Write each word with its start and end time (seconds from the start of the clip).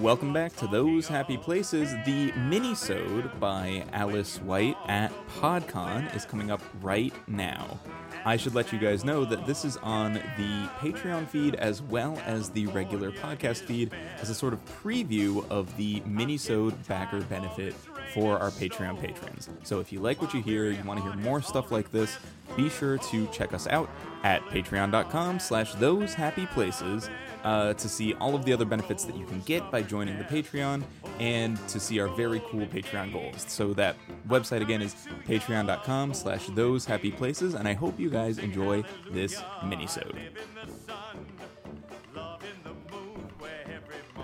Welcome 0.00 0.32
back 0.32 0.54
to 0.56 0.68
Those 0.68 1.08
Happy 1.08 1.36
Places. 1.36 1.92
The 2.06 2.30
mini-sode 2.32 3.40
by 3.40 3.84
Alice 3.92 4.40
White 4.42 4.76
at 4.86 5.12
PodCon 5.26 6.14
is 6.14 6.24
coming 6.24 6.52
up 6.52 6.62
right 6.80 7.12
now. 7.26 7.80
I 8.24 8.36
should 8.36 8.54
let 8.54 8.72
you 8.72 8.78
guys 8.78 9.04
know 9.04 9.24
that 9.24 9.44
this 9.44 9.64
is 9.64 9.76
on 9.78 10.12
the 10.12 10.68
Patreon 10.78 11.26
feed 11.26 11.56
as 11.56 11.82
well 11.82 12.16
as 12.26 12.48
the 12.48 12.66
regular 12.68 13.10
podcast 13.10 13.62
feed 13.62 13.92
as 14.20 14.30
a 14.30 14.34
sort 14.34 14.52
of 14.52 14.64
preview 14.82 15.44
of 15.50 15.76
the 15.76 16.00
mini-sode 16.06 16.86
backer 16.86 17.20
benefit 17.22 17.74
for 18.14 18.38
our 18.38 18.50
Patreon 18.50 19.00
patrons. 19.00 19.48
So 19.62 19.80
if 19.80 19.92
you 19.92 20.00
like 20.00 20.20
what 20.20 20.34
you 20.34 20.42
hear, 20.42 20.70
you 20.70 20.82
want 20.84 20.98
to 21.00 21.04
hear 21.04 21.16
more 21.16 21.42
stuff 21.42 21.70
like 21.70 21.90
this, 21.90 22.16
be 22.56 22.68
sure 22.68 22.98
to 22.98 23.26
check 23.28 23.52
us 23.52 23.66
out 23.66 23.90
at 24.24 24.42
patreon.com 24.46 25.38
slash 25.38 25.74
those 25.74 26.14
happy 26.14 26.46
places 26.46 27.08
uh, 27.44 27.74
to 27.74 27.88
see 27.88 28.14
all 28.14 28.34
of 28.34 28.44
the 28.44 28.52
other 28.52 28.64
benefits 28.64 29.04
that 29.04 29.16
you 29.16 29.24
can 29.26 29.40
get 29.40 29.70
by 29.70 29.82
joining 29.82 30.18
the 30.18 30.24
Patreon 30.24 30.82
and 31.20 31.56
to 31.68 31.78
see 31.78 32.00
our 32.00 32.08
very 32.08 32.42
cool 32.46 32.66
Patreon 32.66 33.12
goals. 33.12 33.44
So 33.48 33.72
that 33.74 33.96
website 34.28 34.60
again 34.60 34.82
is 34.82 34.94
patreon.com 35.26 36.14
slash 36.14 36.46
those 36.48 36.84
happy 36.84 37.10
places, 37.10 37.54
and 37.54 37.68
I 37.68 37.74
hope 37.74 37.98
you 37.98 38.10
guys 38.10 38.38
enjoy 38.38 38.82
this 39.10 39.36
minisode. 39.62 40.18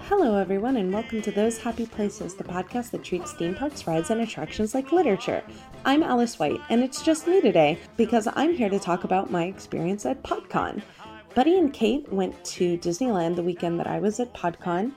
Hello, 0.09 0.37
everyone, 0.37 0.77
and 0.77 0.93
welcome 0.93 1.23
to 1.23 1.33
Those 1.33 1.57
Happy 1.57 1.87
Places, 1.87 2.35
the 2.35 2.45
podcast 2.45 2.91
that 2.91 3.03
treats 3.03 3.33
theme 3.33 3.55
parks, 3.55 3.87
rides, 3.87 4.11
and 4.11 4.21
attractions 4.21 4.75
like 4.75 4.93
literature. 4.93 5.43
I'm 5.87 6.03
Alice 6.03 6.39
White, 6.39 6.61
and 6.69 6.85
it's 6.85 7.01
just 7.01 7.27
me 7.27 7.41
today 7.41 7.79
because 7.97 8.29
I'm 8.35 8.53
here 8.53 8.69
to 8.69 8.79
talk 8.79 9.05
about 9.05 9.31
my 9.31 9.45
experience 9.45 10.05
at 10.05 10.23
PodCon. 10.23 10.83
Buddy 11.35 11.57
and 11.57 11.73
Kate 11.73 12.07
went 12.13 12.45
to 12.45 12.77
Disneyland 12.77 13.35
the 13.35 13.43
weekend 13.43 13.81
that 13.81 13.87
I 13.87 13.99
was 13.99 14.21
at 14.21 14.35
PodCon, 14.35 14.93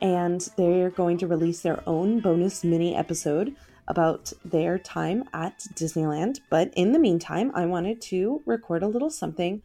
and 0.00 0.40
they're 0.56 0.88
going 0.88 1.18
to 1.18 1.26
release 1.26 1.60
their 1.60 1.86
own 1.86 2.20
bonus 2.20 2.64
mini 2.64 2.96
episode 2.96 3.54
about 3.88 4.32
their 4.42 4.78
time 4.78 5.28
at 5.34 5.58
Disneyland. 5.74 6.40
But 6.48 6.72
in 6.74 6.92
the 6.92 6.98
meantime, 6.98 7.52
I 7.54 7.66
wanted 7.66 8.00
to 8.02 8.40
record 8.46 8.82
a 8.82 8.88
little 8.88 9.10
something 9.10 9.60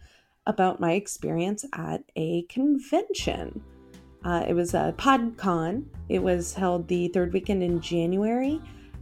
about 0.45 0.81
my 0.81 0.91
experience 0.91 1.63
at 1.71 2.03
a 2.17 2.41
convention. 2.49 3.63
Uh, 4.23 4.45
it 4.47 4.53
was 4.53 4.73
a 4.73 4.93
PodCon. 4.97 5.85
It 6.09 6.21
was 6.21 6.53
held 6.53 6.87
the 6.87 7.07
third 7.09 7.33
weekend 7.33 7.63
in 7.63 7.81
January 7.81 8.61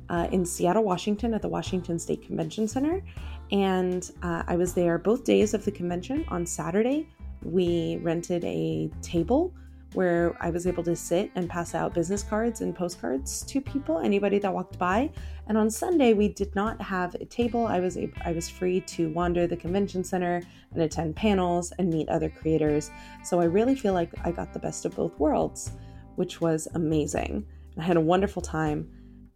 uh, 0.10 0.28
in 0.32 0.46
Seattle, 0.46 0.84
Washington, 0.84 1.34
at 1.34 1.42
the 1.42 1.48
Washington 1.50 2.00
State 2.00 2.24
Convention 2.26 2.68
Center. 2.68 3.04
And 3.52 4.12
uh, 4.22 4.44
I 4.48 4.56
was 4.56 4.74
there 4.74 4.98
both 4.98 5.24
days 5.24 5.54
of 5.54 5.66
the 5.66 5.72
convention. 5.72 6.26
On 6.30 6.46
Saturday, 6.46 7.10
we 7.44 7.98
rented 8.02 8.44
a 8.46 8.90
table 9.02 9.54
where 9.94 10.36
I 10.40 10.52
was 10.52 10.68
able 10.68 10.84
to 10.84 10.96
sit 10.96 11.32
and 11.36 11.50
pass 11.50 11.74
out 11.74 11.94
business 11.94 12.22
cards 12.22 12.62
and 12.62 12.76
postcards 12.76 13.42
to 13.44 13.60
people, 13.60 14.00
anybody 14.00 14.38
that 14.40 14.54
walked 14.54 14.78
by. 14.78 15.10
And 15.48 15.58
on 15.58 15.70
Sunday, 15.70 16.14
we 16.14 16.28
did 16.28 16.54
not 16.56 16.80
have 16.82 17.16
a 17.16 17.26
table. 17.26 17.66
I 17.66 17.80
was 17.80 17.98
able, 17.98 18.14
I 18.24 18.32
was 18.32 18.48
free 18.48 18.82
to 18.82 19.10
wander 19.10 19.48
the 19.48 19.58
convention 19.58 20.04
center 20.04 20.44
and 20.74 20.82
attend 20.84 21.16
panels 21.16 21.74
and 21.80 21.90
meet 21.90 22.08
other 22.10 22.30
creators. 22.30 22.92
So 23.24 23.40
I 23.42 23.46
really 23.46 23.76
feel 23.76 23.94
like 23.94 24.12
I 24.24 24.32
got 24.32 24.54
the 24.54 24.60
best 24.60 24.86
of 24.86 24.96
both 24.96 25.18
worlds, 25.18 25.72
which 26.16 26.40
was 26.40 26.68
amazing. 26.76 27.46
I 27.78 27.84
had 27.84 27.98
a 27.98 28.02
wonderful 28.02 28.42
time, 28.42 28.90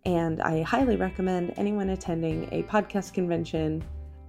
and 0.06 0.42
I 0.42 0.62
highly 0.62 0.98
recommend 0.98 1.54
anyone 1.58 1.90
attending 1.90 2.48
a 2.52 2.64
podcast 2.64 3.14
convention 3.14 3.84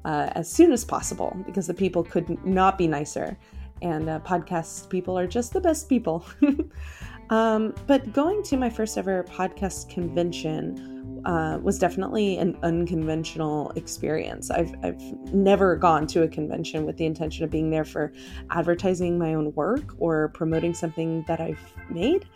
uh, 0.04 0.30
as 0.34 0.50
soon 0.50 0.72
as 0.72 0.84
possible 0.84 1.36
because 1.46 1.66
the 1.66 1.74
people 1.74 2.02
could 2.02 2.44
not 2.46 2.78
be 2.78 2.86
nicer. 2.86 3.36
And 3.82 4.08
uh, 4.08 4.20
podcast 4.20 4.88
people 4.88 5.18
are 5.18 5.26
just 5.26 5.52
the 5.52 5.60
best 5.60 5.88
people. 5.88 6.24
um, 7.30 7.74
but 7.86 8.12
going 8.12 8.42
to 8.44 8.56
my 8.56 8.70
first 8.70 8.96
ever 8.96 9.24
podcast 9.24 9.90
convention 9.90 11.20
uh, 11.24 11.58
was 11.62 11.78
definitely 11.78 12.36
an 12.36 12.56
unconventional 12.62 13.70
experience. 13.76 14.50
I've, 14.50 14.74
I've 14.82 15.00
never 15.32 15.76
gone 15.76 16.06
to 16.08 16.22
a 16.22 16.28
convention 16.28 16.84
with 16.84 16.96
the 16.96 17.06
intention 17.06 17.44
of 17.44 17.50
being 17.50 17.70
there 17.70 17.84
for 17.84 18.12
advertising 18.50 19.18
my 19.18 19.34
own 19.34 19.52
work 19.54 19.94
or 19.98 20.28
promoting 20.28 20.74
something 20.74 21.24
that 21.26 21.40
I've 21.40 21.72
made. 21.88 22.28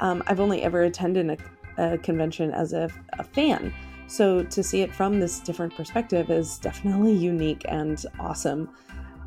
Um, 0.00 0.22
I've 0.26 0.40
only 0.40 0.62
ever 0.62 0.82
attended 0.82 1.30
a, 1.78 1.92
a 1.94 1.98
convention 1.98 2.52
as 2.52 2.72
a, 2.72 2.90
a 3.18 3.24
fan. 3.24 3.72
So 4.06 4.44
to 4.44 4.62
see 4.62 4.82
it 4.82 4.94
from 4.94 5.18
this 5.18 5.40
different 5.40 5.74
perspective 5.74 6.30
is 6.30 6.58
definitely 6.58 7.12
unique 7.12 7.62
and 7.68 8.04
awesome. 8.20 8.68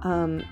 Um, 0.04 0.44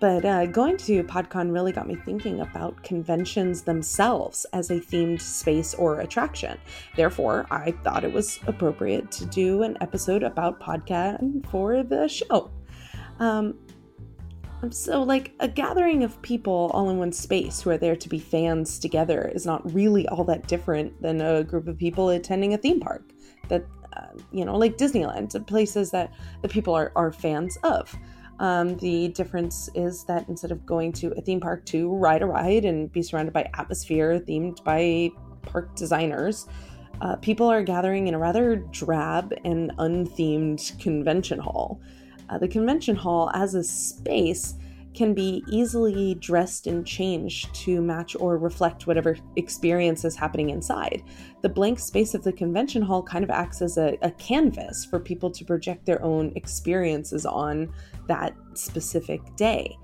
but 0.00 0.24
uh, 0.24 0.46
going 0.46 0.76
to 0.78 1.04
PodCon 1.04 1.52
really 1.52 1.72
got 1.72 1.86
me 1.86 1.94
thinking 1.94 2.40
about 2.40 2.82
conventions 2.82 3.62
themselves 3.62 4.44
as 4.52 4.70
a 4.70 4.80
themed 4.80 5.20
space 5.20 5.74
or 5.74 6.00
attraction. 6.00 6.58
Therefore, 6.96 7.46
I 7.50 7.70
thought 7.70 8.04
it 8.04 8.12
was 8.12 8.40
appropriate 8.46 9.10
to 9.12 9.26
do 9.26 9.62
an 9.62 9.78
episode 9.80 10.22
about 10.22 10.60
PodCon 10.60 11.46
for 11.50 11.82
the 11.82 12.08
show. 12.08 12.50
Um, 13.18 13.54
so, 14.70 15.02
like, 15.02 15.32
a 15.40 15.48
gathering 15.48 16.02
of 16.02 16.20
people 16.22 16.70
all 16.72 16.90
in 16.90 16.98
one 16.98 17.12
space 17.12 17.60
who 17.60 17.70
are 17.70 17.78
there 17.78 17.96
to 17.96 18.08
be 18.08 18.18
fans 18.18 18.78
together 18.78 19.30
is 19.34 19.46
not 19.46 19.72
really 19.72 20.08
all 20.08 20.24
that 20.24 20.48
different 20.48 21.00
than 21.02 21.20
a 21.20 21.44
group 21.44 21.68
of 21.68 21.78
people 21.78 22.08
attending 22.08 22.54
a 22.54 22.58
theme 22.58 22.80
park 22.80 23.12
that 23.48 23.64
uh, 23.92 24.06
you 24.32 24.44
know 24.44 24.56
like 24.56 24.76
disneyland 24.76 25.46
places 25.46 25.90
that 25.90 26.12
the 26.42 26.48
people 26.48 26.74
are, 26.74 26.90
are 26.96 27.12
fans 27.12 27.56
of 27.62 27.96
um, 28.38 28.76
the 28.78 29.08
difference 29.08 29.68
is 29.74 30.04
that 30.04 30.28
instead 30.28 30.52
of 30.52 30.64
going 30.66 30.92
to 30.92 31.12
a 31.16 31.20
theme 31.20 31.40
park 31.40 31.64
to 31.66 31.94
ride 31.94 32.22
a 32.22 32.26
ride 32.26 32.64
and 32.64 32.92
be 32.92 33.02
surrounded 33.02 33.32
by 33.32 33.48
atmosphere 33.54 34.20
themed 34.20 34.62
by 34.64 35.10
park 35.42 35.74
designers 35.74 36.46
uh, 37.00 37.16
people 37.16 37.46
are 37.46 37.62
gathering 37.62 38.08
in 38.08 38.14
a 38.14 38.18
rather 38.18 38.56
drab 38.56 39.34
and 39.44 39.70
unthemed 39.78 40.72
convention 40.80 41.38
hall. 41.38 41.80
Uh, 42.28 42.38
the 42.38 42.48
convention 42.48 42.96
hall 42.96 43.30
as 43.34 43.54
a 43.54 43.62
space 43.62 44.54
can 44.96 45.14
be 45.14 45.44
easily 45.48 46.14
dressed 46.16 46.66
and 46.66 46.86
changed 46.86 47.54
to 47.54 47.80
match 47.80 48.16
or 48.18 48.38
reflect 48.38 48.86
whatever 48.86 49.16
experience 49.36 50.04
is 50.04 50.16
happening 50.16 50.50
inside. 50.50 51.02
The 51.42 51.48
blank 51.48 51.78
space 51.78 52.14
of 52.14 52.24
the 52.24 52.32
convention 52.32 52.82
hall 52.82 53.02
kind 53.02 53.22
of 53.22 53.30
acts 53.30 53.62
as 53.62 53.76
a, 53.76 53.96
a 54.02 54.10
canvas 54.12 54.84
for 54.84 54.98
people 54.98 55.30
to 55.30 55.44
project 55.44 55.86
their 55.86 56.02
own 56.02 56.32
experiences 56.34 57.26
on 57.26 57.72
that 58.08 58.34
specific 58.54 59.20
day. 59.36 59.78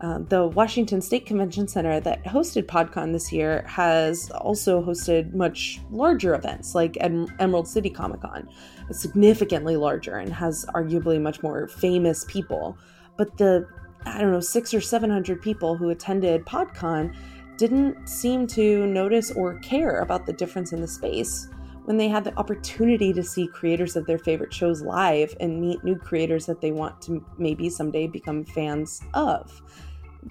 Uh, 0.00 0.18
the 0.28 0.48
Washington 0.48 1.00
State 1.00 1.24
Convention 1.24 1.66
Center 1.66 1.98
that 2.00 2.22
hosted 2.24 2.66
PodCon 2.66 3.12
this 3.12 3.32
year 3.32 3.64
has 3.66 4.30
also 4.32 4.82
hosted 4.82 5.32
much 5.34 5.80
larger 5.90 6.34
events 6.34 6.74
like 6.74 6.98
Emerald 7.00 7.66
City 7.66 7.88
Comic 7.88 8.20
Con, 8.20 8.48
significantly 8.90 9.76
larger 9.76 10.16
and 10.16 10.32
has 10.32 10.66
arguably 10.74 11.20
much 11.20 11.42
more 11.42 11.68
famous 11.68 12.24
people. 12.28 12.76
But 13.16 13.38
the 13.38 13.66
I 14.06 14.20
don't 14.20 14.32
know, 14.32 14.40
six 14.40 14.74
or 14.74 14.80
700 14.80 15.40
people 15.40 15.76
who 15.76 15.90
attended 15.90 16.44
PodCon 16.44 17.14
didn't 17.56 18.08
seem 18.08 18.46
to 18.48 18.86
notice 18.86 19.30
or 19.30 19.58
care 19.60 20.00
about 20.00 20.26
the 20.26 20.32
difference 20.32 20.72
in 20.72 20.80
the 20.80 20.88
space 20.88 21.48
when 21.84 21.96
they 21.96 22.08
had 22.08 22.24
the 22.24 22.36
opportunity 22.38 23.12
to 23.12 23.22
see 23.22 23.46
creators 23.46 23.94
of 23.94 24.06
their 24.06 24.18
favorite 24.18 24.52
shows 24.52 24.82
live 24.82 25.36
and 25.40 25.60
meet 25.60 25.84
new 25.84 25.96
creators 25.96 26.46
that 26.46 26.60
they 26.60 26.72
want 26.72 27.00
to 27.02 27.24
maybe 27.38 27.68
someday 27.68 28.06
become 28.06 28.44
fans 28.44 29.02
of. 29.12 29.62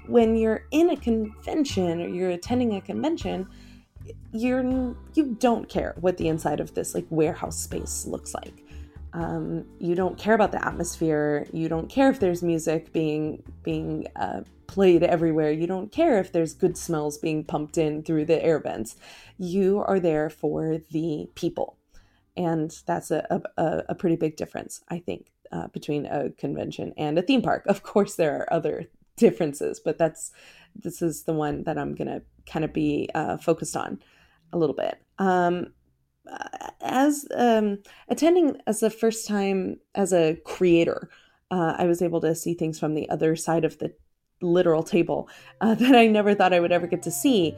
When 0.07 0.35
you're 0.35 0.65
in 0.71 0.89
a 0.89 0.97
convention 0.97 2.01
or 2.01 2.07
you're 2.07 2.31
attending 2.31 2.75
a 2.75 2.81
convention, 2.81 3.47
you're 4.31 4.95
you 5.13 5.35
don't 5.39 5.69
care 5.69 5.95
what 5.99 6.17
the 6.17 6.27
inside 6.27 6.59
of 6.59 6.73
this 6.73 6.95
like 6.95 7.05
warehouse 7.09 7.59
space 7.59 8.05
looks 8.05 8.33
like 8.33 8.62
um, 9.13 9.65
you 9.79 9.93
don't 9.93 10.17
care 10.17 10.33
about 10.33 10.51
the 10.51 10.65
atmosphere. 10.65 11.47
You 11.53 11.69
don't 11.69 11.87
care 11.87 12.09
if 12.09 12.19
there's 12.19 12.41
music 12.41 12.91
being 12.91 13.43
being 13.63 14.07
uh, 14.15 14.41
played 14.67 15.03
everywhere. 15.03 15.51
You 15.51 15.67
don't 15.67 15.91
care 15.91 16.19
if 16.19 16.31
there's 16.31 16.53
good 16.53 16.77
smells 16.77 17.19
being 17.19 17.43
pumped 17.43 17.77
in 17.77 18.03
through 18.03 18.25
the 18.25 18.43
air 18.43 18.59
vents. 18.59 18.95
You 19.37 19.83
are 19.87 19.99
there 19.99 20.29
for 20.29 20.79
the 20.91 21.29
people. 21.35 21.77
And 22.35 22.75
that's 22.87 23.11
a, 23.11 23.43
a, 23.57 23.83
a 23.89 23.93
pretty 23.93 24.15
big 24.15 24.37
difference 24.37 24.81
i 24.89 24.97
think 24.97 25.27
uh, 25.51 25.67
between 25.67 26.07
a 26.07 26.31
convention 26.31 26.91
and 26.97 27.19
a 27.19 27.21
theme 27.21 27.43
park. 27.43 27.63
Of 27.67 27.83
course 27.83 28.15
there 28.15 28.35
are 28.37 28.51
other 28.51 28.87
differences 29.15 29.79
but 29.79 29.99
that's 29.99 30.31
this 30.75 31.03
is 31.03 31.25
the 31.25 31.33
one 31.33 31.61
that 31.65 31.77
i'm 31.77 31.93
gonna 31.93 32.23
kind 32.47 32.65
of 32.65 32.73
be 32.73 33.07
uh, 33.13 33.37
focused 33.37 33.77
on 33.77 33.99
a 34.51 34.57
little 34.57 34.75
bit. 34.75 34.99
Um, 35.19 35.73
as 36.81 37.25
um, 37.35 37.79
attending 38.09 38.57
as 38.67 38.79
the 38.79 38.89
first 38.89 39.27
time 39.27 39.79
as 39.95 40.13
a 40.13 40.35
creator, 40.45 41.09
uh, 41.51 41.75
I 41.77 41.85
was 41.85 42.01
able 42.01 42.21
to 42.21 42.35
see 42.35 42.53
things 42.53 42.79
from 42.79 42.93
the 42.93 43.09
other 43.09 43.35
side 43.35 43.65
of 43.65 43.77
the 43.79 43.93
literal 44.41 44.83
table 44.83 45.29
uh, 45.61 45.75
that 45.75 45.95
I 45.95 46.07
never 46.07 46.33
thought 46.33 46.53
I 46.53 46.59
would 46.59 46.71
ever 46.71 46.87
get 46.87 47.03
to 47.03 47.11
see. 47.11 47.55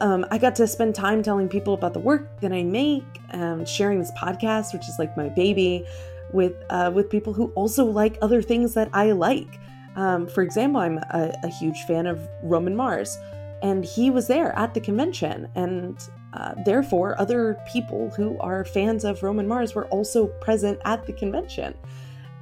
Um, 0.00 0.24
I 0.30 0.38
got 0.38 0.54
to 0.56 0.66
spend 0.66 0.94
time 0.94 1.22
telling 1.22 1.48
people 1.48 1.74
about 1.74 1.92
the 1.92 2.00
work 2.00 2.40
that 2.40 2.52
I 2.52 2.62
make, 2.62 3.04
um, 3.32 3.66
sharing 3.66 3.98
this 3.98 4.12
podcast, 4.12 4.72
which 4.72 4.88
is 4.88 4.96
like 4.98 5.14
my 5.16 5.28
baby, 5.28 5.84
with 6.32 6.54
uh, 6.70 6.90
with 6.92 7.10
people 7.10 7.32
who 7.32 7.52
also 7.54 7.84
like 7.84 8.16
other 8.22 8.40
things 8.40 8.74
that 8.74 8.88
I 8.92 9.12
like. 9.12 9.60
Um, 9.96 10.26
for 10.26 10.42
example, 10.42 10.80
I'm 10.80 10.98
a, 10.98 11.32
a 11.42 11.48
huge 11.48 11.82
fan 11.82 12.06
of 12.06 12.26
Roman 12.42 12.74
Mars, 12.74 13.18
and 13.62 13.84
he 13.84 14.10
was 14.10 14.26
there 14.26 14.56
at 14.58 14.72
the 14.74 14.80
convention 14.80 15.48
and 15.54 15.98
uh, 16.34 16.54
therefore 16.64 17.18
other 17.20 17.58
people 17.66 18.10
who 18.10 18.38
are 18.40 18.64
fans 18.64 19.04
of 19.04 19.22
roman 19.22 19.48
mars 19.48 19.74
were 19.74 19.86
also 19.86 20.26
present 20.26 20.78
at 20.84 21.06
the 21.06 21.12
convention 21.12 21.74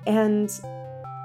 and 0.06 0.60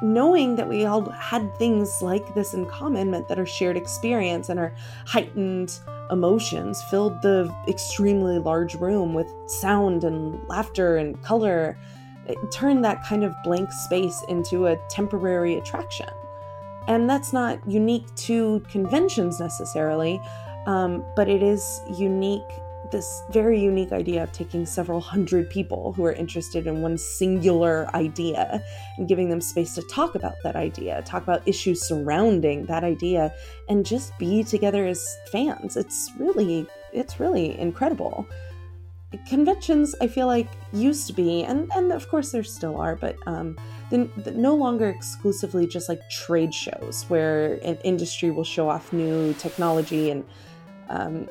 knowing 0.02 0.56
that 0.56 0.68
we 0.68 0.86
all 0.86 1.10
had 1.10 1.56
things 1.58 2.02
like 2.02 2.34
this 2.36 2.54
in 2.54 2.66
common 2.68 3.12
meant 3.12 3.28
that 3.28 3.40
our 3.40 3.46
shared 3.46 3.78
experience 3.78 4.50
and 4.50 4.60
our 4.60 4.74
heightened 5.06 5.80
emotions 6.12 6.81
filled 6.84 7.22
the 7.22 7.54
extremely 7.68 8.40
large 8.40 8.75
room 8.75 9.14
with 9.14 9.28
sound 9.48 10.04
and 10.04 10.40
laughter 10.48 10.98
and 10.98 11.22
color. 11.24 11.78
It 12.28 12.38
turned 12.52 12.84
that 12.86 13.04
kind 13.04 13.24
of 13.24 13.34
blank 13.44 13.72
space 13.72 14.24
into 14.30 14.68
a 14.68 14.78
temporary 14.90 15.56
attraction. 15.56 16.10
And 16.88 17.10
that's 17.10 17.34
not 17.34 17.60
unique 17.68 18.14
to 18.16 18.62
conventions 18.69 19.40
necessarily, 19.40 20.22
um, 20.68 21.04
but 21.16 21.28
it 21.28 21.42
is 21.42 21.81
unique 21.90 22.44
this 22.92 23.24
very 23.31 23.60
unique 23.60 23.92
idea 23.92 24.24
of 24.24 24.31
taking 24.31 24.66
several 24.66 25.02
hundred 25.02 25.50
people 25.50 25.94
who 25.94 26.06
are 26.06 26.14
interested 26.14 26.68
in 26.68 26.81
one 26.81 26.98
singular 26.98 27.90
idea 27.94 28.64
and 28.98 29.08
giving 29.08 29.30
them 29.30 29.42
space 29.42 29.75
to 29.75 29.81
talk 29.84 30.16
about 30.16 30.36
that 30.44 30.56
idea, 30.56 31.02
talk 31.04 31.24
about 31.24 31.46
issues 31.46 31.86
surrounding 31.86 32.66
that 32.66 32.84
idea, 32.84 33.34
and 33.69 33.86
just 33.86 34.18
be 34.18 34.44
together 34.44 34.86
as 34.86 35.18
fans. 35.31 35.75
It's 35.75 36.12
really, 36.18 36.66
it's 36.94 37.19
really 37.19 37.58
incredible. 37.60 38.25
Conventions, 39.28 39.96
I 40.02 40.08
feel 40.08 40.28
like, 40.28 40.50
used 40.74 41.08
to 41.08 41.14
be, 41.14 41.44
and, 41.44 41.72
and 41.75 41.92
of 41.92 42.10
course 42.10 42.31
there 42.31 42.44
still 42.44 42.78
are, 42.78 42.96
but 42.96 43.16
um, 43.25 43.58
the, 43.90 44.10
the, 44.18 44.31
no 44.31 44.54
longer 44.54 44.90
exclusively 44.90 45.66
just 45.66 45.88
like 45.88 46.10
trade 46.10 46.54
shows 46.54 47.06
where 47.08 47.54
an 47.64 47.78
industry 47.84 48.31
will 48.31 48.44
show 48.44 48.69
off 48.69 48.92
new 48.92 49.34
technology 49.36 50.10
and 50.10 50.25
um, 50.89 51.28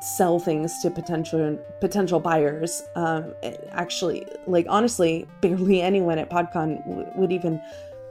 sell 0.00 0.38
things 0.38 0.80
to 0.80 0.90
potential 0.90 1.58
potential 1.80 2.20
buyers. 2.20 2.82
Um, 2.94 3.34
actually, 3.70 4.26
like 4.46 4.66
honestly, 4.68 5.26
barely 5.40 5.80
anyone 5.90 6.18
at 6.18 6.30
PodCon 6.30 6.84
w- 6.86 7.06
would 7.16 7.32
even 7.32 7.60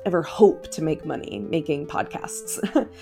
ever 0.05 0.21
hope 0.21 0.69
to 0.71 0.81
make 0.81 1.05
money 1.05 1.39
making 1.49 1.85
podcasts. 1.85 2.59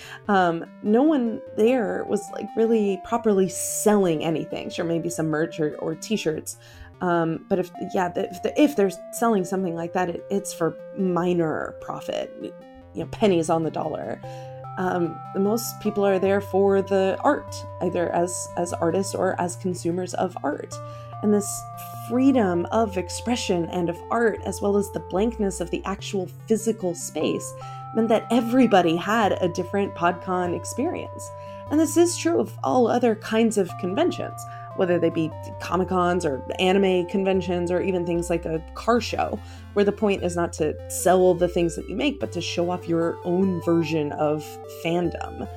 um, 0.28 0.64
no 0.82 1.02
one 1.02 1.40
there 1.56 2.04
was 2.04 2.22
like 2.32 2.46
really 2.56 3.00
properly 3.04 3.48
selling 3.48 4.24
anything. 4.24 4.70
Sure, 4.70 4.84
maybe 4.84 5.08
some 5.08 5.28
merch 5.28 5.60
or, 5.60 5.76
or 5.76 5.94
t-shirts. 5.94 6.58
Um, 7.00 7.46
but 7.48 7.60
if 7.60 7.70
yeah, 7.94 8.12
if, 8.16 8.42
the, 8.42 8.60
if 8.60 8.74
they're 8.74 8.90
selling 9.12 9.44
something 9.44 9.74
like 9.74 9.92
that, 9.92 10.10
it, 10.10 10.26
it's 10.30 10.52
for 10.52 10.76
minor 10.96 11.74
profit, 11.80 12.34
you 12.42 12.52
know, 12.96 13.06
pennies 13.06 13.48
on 13.48 13.62
the 13.62 13.70
dollar 13.70 14.20
um, 14.78 15.18
most 15.36 15.80
people 15.80 16.06
are 16.06 16.20
there 16.20 16.40
for 16.40 16.80
the 16.80 17.18
art, 17.20 17.54
either 17.82 18.10
as 18.14 18.48
as 18.56 18.72
artists 18.72 19.14
or 19.14 19.38
as 19.40 19.56
consumers 19.56 20.14
of 20.14 20.36
art. 20.44 20.72
And 21.22 21.34
this 21.34 21.62
freedom 22.08 22.64
of 22.70 22.96
expression 22.96 23.68
and 23.70 23.90
of 23.90 23.98
art, 24.08 24.40
as 24.46 24.62
well 24.62 24.76
as 24.76 24.88
the 24.92 25.00
blankness 25.10 25.60
of 25.60 25.70
the 25.70 25.82
actual 25.84 26.28
physical 26.46 26.94
space, 26.94 27.52
meant 27.96 28.08
that 28.08 28.28
everybody 28.30 28.94
had 28.94 29.32
a 29.42 29.48
different 29.48 29.96
PodCon 29.96 30.56
experience. 30.56 31.28
And 31.72 31.80
this 31.80 31.96
is 31.96 32.16
true 32.16 32.40
of 32.40 32.56
all 32.62 32.86
other 32.86 33.16
kinds 33.16 33.58
of 33.58 33.70
conventions 33.80 34.40
whether 34.78 34.98
they 34.98 35.10
be 35.10 35.30
Comic 35.60 35.88
Cons 35.88 36.24
or 36.24 36.42
anime 36.58 37.06
conventions 37.06 37.70
or 37.70 37.80
even 37.80 38.06
things 38.06 38.30
like 38.30 38.44
a 38.44 38.62
car 38.74 39.00
show, 39.00 39.38
where 39.74 39.84
the 39.84 39.92
point 39.92 40.22
is 40.22 40.36
not 40.36 40.52
to 40.54 40.74
sell 40.90 41.34
the 41.34 41.48
things 41.48 41.76
that 41.76 41.88
you 41.88 41.96
make, 41.96 42.20
but 42.20 42.32
to 42.32 42.40
show 42.40 42.70
off 42.70 42.88
your 42.88 43.18
own 43.24 43.60
version 43.64 44.12
of 44.12 44.44
fandom. 44.84 45.48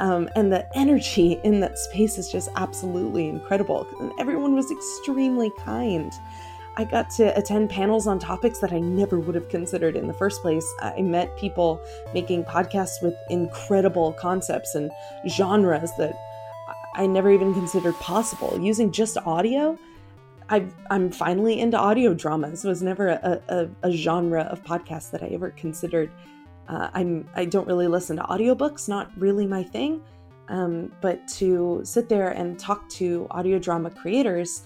Um, 0.00 0.28
and 0.34 0.52
the 0.52 0.66
energy 0.76 1.38
in 1.44 1.60
that 1.60 1.78
space 1.78 2.18
is 2.18 2.30
just 2.30 2.48
absolutely 2.56 3.28
incredible. 3.28 3.86
And 4.00 4.12
everyone 4.18 4.54
was 4.54 4.70
extremely 4.70 5.52
kind. 5.64 6.12
I 6.76 6.84
got 6.84 7.10
to 7.12 7.36
attend 7.38 7.70
panels 7.70 8.06
on 8.06 8.18
topics 8.18 8.58
that 8.60 8.72
I 8.72 8.80
never 8.80 9.20
would 9.20 9.34
have 9.34 9.48
considered 9.48 9.94
in 9.94 10.08
the 10.08 10.14
first 10.14 10.42
place. 10.42 10.66
I 10.80 11.02
met 11.02 11.36
people 11.36 11.80
making 12.14 12.44
podcasts 12.44 13.02
with 13.02 13.14
incredible 13.30 14.12
concepts 14.14 14.74
and 14.74 14.90
genres 15.28 15.90
that 15.98 16.14
I 16.94 17.06
never 17.06 17.30
even 17.30 17.54
considered 17.54 17.94
possible. 17.96 18.58
Using 18.60 18.90
just 18.92 19.16
audio, 19.18 19.78
i 20.48 20.66
am 20.90 21.10
finally 21.10 21.60
into 21.60 21.78
audio 21.78 22.12
dramas. 22.12 22.64
It 22.64 22.68
was 22.68 22.82
never 22.82 23.08
a, 23.08 23.42
a, 23.48 23.68
a, 23.88 23.92
genre 23.92 24.42
of 24.42 24.62
podcast 24.62 25.10
that 25.12 25.22
I 25.22 25.28
ever 25.28 25.50
considered. 25.50 26.10
Uh, 26.68 26.90
I'm 26.92 27.28
I 27.34 27.46
don't 27.46 27.66
really 27.66 27.86
listen 27.86 28.16
to 28.16 28.22
audiobooks, 28.24 28.88
not 28.88 29.10
really 29.16 29.46
my 29.46 29.62
thing. 29.62 30.02
Um, 30.48 30.92
but 31.00 31.26
to 31.38 31.80
sit 31.84 32.08
there 32.08 32.30
and 32.30 32.58
talk 32.58 32.88
to 32.90 33.26
audio 33.30 33.58
drama 33.58 33.90
creators 33.90 34.64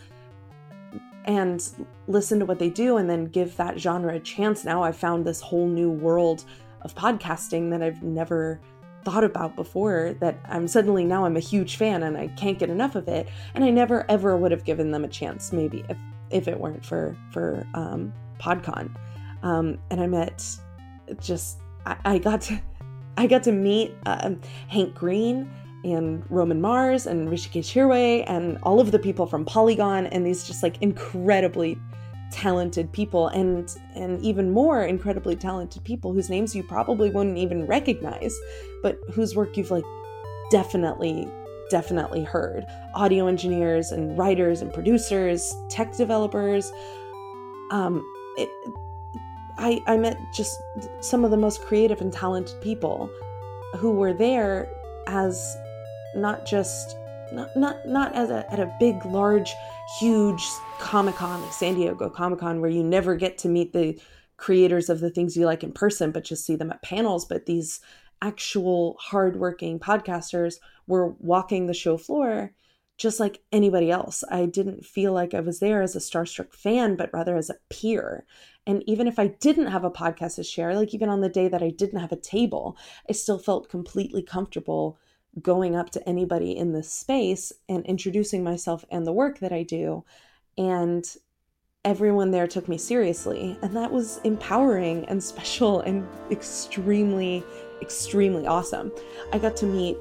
and 1.26 1.68
listen 2.08 2.38
to 2.40 2.46
what 2.46 2.58
they 2.58 2.70
do 2.70 2.96
and 2.96 3.08
then 3.08 3.26
give 3.26 3.56
that 3.56 3.78
genre 3.78 4.14
a 4.14 4.20
chance. 4.20 4.64
Now 4.64 4.82
I've 4.82 4.96
found 4.96 5.24
this 5.24 5.40
whole 5.40 5.68
new 5.68 5.90
world 5.90 6.44
of 6.82 6.94
podcasting 6.94 7.70
that 7.70 7.82
I've 7.82 8.02
never 8.02 8.60
thought 9.06 9.22
about 9.22 9.54
before 9.54 10.16
that 10.18 10.36
I'm 10.48 10.66
suddenly 10.66 11.04
now 11.04 11.24
I'm 11.26 11.36
a 11.36 11.40
huge 11.40 11.76
fan 11.76 12.02
and 12.02 12.18
I 12.18 12.26
can't 12.26 12.58
get 12.58 12.70
enough 12.70 12.96
of 12.96 13.06
it. 13.06 13.28
And 13.54 13.62
I 13.62 13.70
never 13.70 14.04
ever 14.10 14.36
would 14.36 14.50
have 14.50 14.64
given 14.64 14.90
them 14.90 15.04
a 15.04 15.08
chance 15.08 15.52
maybe 15.52 15.84
if 15.88 15.96
if 16.30 16.48
it 16.48 16.58
weren't 16.58 16.84
for 16.84 17.16
for 17.30 17.64
um, 17.74 18.12
PodCon. 18.40 18.90
Um, 19.44 19.78
and 19.92 20.00
I 20.00 20.08
met 20.08 20.44
just 21.20 21.58
I, 21.86 21.96
I, 22.04 22.18
got 22.18 22.40
to 22.42 22.60
I 23.16 23.28
got 23.28 23.44
to 23.44 23.52
meet 23.52 23.94
um, 24.06 24.40
Hank 24.66 24.96
Green 24.96 25.48
and 25.84 26.24
Roman 26.28 26.60
Mars 26.60 27.06
and 27.06 27.28
Hrishikesh 27.28 27.72
Hirway 27.72 28.24
and 28.26 28.58
all 28.64 28.80
of 28.80 28.90
the 28.90 28.98
people 28.98 29.24
from 29.26 29.44
Polygon 29.44 30.06
and 30.06 30.26
these 30.26 30.44
just 30.44 30.64
like 30.64 30.82
incredibly 30.82 31.78
talented 32.36 32.92
people 32.92 33.28
and 33.28 33.74
and 33.94 34.22
even 34.22 34.50
more 34.50 34.84
incredibly 34.84 35.34
talented 35.34 35.82
people 35.84 36.12
whose 36.12 36.28
names 36.28 36.54
you 36.54 36.62
probably 36.62 37.08
wouldn't 37.08 37.38
even 37.38 37.66
recognize 37.66 38.38
but 38.82 38.98
whose 39.10 39.34
work 39.34 39.56
you've 39.56 39.70
like 39.70 39.84
definitely 40.50 41.26
definitely 41.70 42.22
heard. 42.22 42.64
Audio 42.94 43.26
engineers 43.26 43.90
and 43.90 44.16
writers 44.18 44.60
and 44.60 44.72
producers 44.72 45.54
tech 45.70 45.96
developers. 45.96 46.70
Um 47.70 48.04
it, 48.36 48.50
I, 49.56 49.80
I 49.86 49.96
met 49.96 50.18
just 50.34 50.60
some 51.00 51.24
of 51.24 51.30
the 51.30 51.38
most 51.38 51.62
creative 51.62 52.02
and 52.02 52.12
talented 52.12 52.60
people 52.60 53.08
who 53.78 53.92
were 53.92 54.12
there 54.12 54.68
as 55.06 55.56
not 56.14 56.44
just 56.44 56.98
not 57.32 57.56
not 57.56 57.86
not 57.86 58.14
as 58.14 58.30
a 58.30 58.50
at 58.52 58.60
a 58.60 58.74
big 58.78 59.04
large 59.04 59.52
huge 59.98 60.42
Comic 60.78 61.16
Con, 61.16 61.42
like 61.42 61.52
San 61.52 61.74
Diego 61.74 62.08
Comic 62.10 62.40
Con, 62.40 62.60
where 62.60 62.70
you 62.70 62.82
never 62.82 63.14
get 63.16 63.38
to 63.38 63.48
meet 63.48 63.72
the 63.72 63.98
creators 64.36 64.88
of 64.88 65.00
the 65.00 65.10
things 65.10 65.36
you 65.36 65.46
like 65.46 65.64
in 65.64 65.72
person, 65.72 66.10
but 66.10 66.24
just 66.24 66.44
see 66.44 66.56
them 66.56 66.70
at 66.70 66.82
panels. 66.82 67.24
But 67.24 67.46
these 67.46 67.80
actual 68.22 68.96
hardworking 69.00 69.78
podcasters 69.78 70.56
were 70.86 71.08
walking 71.18 71.66
the 71.66 71.74
show 71.74 71.96
floor 71.96 72.52
just 72.98 73.20
like 73.20 73.42
anybody 73.52 73.90
else. 73.90 74.24
I 74.30 74.46
didn't 74.46 74.84
feel 74.84 75.12
like 75.12 75.34
I 75.34 75.40
was 75.40 75.60
there 75.60 75.82
as 75.82 75.94
a 75.94 76.00
starstruck 76.00 76.54
fan, 76.54 76.96
but 76.96 77.12
rather 77.12 77.36
as 77.36 77.50
a 77.50 77.56
peer. 77.68 78.24
And 78.66 78.82
even 78.86 79.06
if 79.06 79.18
I 79.18 79.28
didn't 79.28 79.66
have 79.66 79.84
a 79.84 79.90
podcast 79.90 80.36
to 80.36 80.42
share, 80.42 80.74
like 80.74 80.94
even 80.94 81.08
on 81.08 81.20
the 81.20 81.28
day 81.28 81.48
that 81.48 81.62
I 81.62 81.70
didn't 81.70 82.00
have 82.00 82.12
a 82.12 82.16
table, 82.16 82.76
I 83.08 83.12
still 83.12 83.38
felt 83.38 83.68
completely 83.68 84.22
comfortable 84.22 84.98
going 85.42 85.76
up 85.76 85.90
to 85.90 86.08
anybody 86.08 86.56
in 86.56 86.72
this 86.72 86.90
space 86.90 87.52
and 87.68 87.84
introducing 87.86 88.42
myself 88.42 88.84
and 88.90 89.06
the 89.06 89.12
work 89.12 89.38
that 89.40 89.52
I 89.52 89.62
do. 89.62 90.04
And 90.56 91.04
everyone 91.84 92.32
there 92.32 92.46
took 92.46 92.68
me 92.68 92.78
seriously. 92.78 93.56
And 93.62 93.76
that 93.76 93.92
was 93.92 94.18
empowering 94.24 95.04
and 95.06 95.22
special 95.22 95.80
and 95.80 96.06
extremely, 96.30 97.44
extremely 97.80 98.46
awesome. 98.46 98.92
I 99.32 99.38
got 99.38 99.56
to 99.58 99.66
meet 99.66 99.96